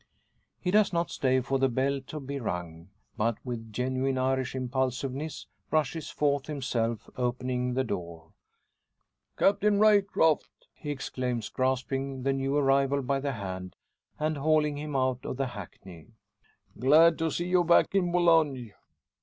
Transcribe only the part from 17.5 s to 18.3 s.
back in